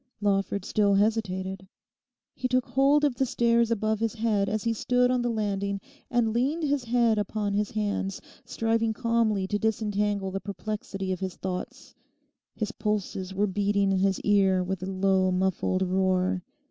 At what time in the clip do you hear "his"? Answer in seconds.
3.99-4.15, 6.63-6.85, 7.53-7.69, 11.19-11.35, 12.55-12.71, 13.99-14.19